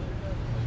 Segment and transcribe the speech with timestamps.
[0.00, 0.59] 何?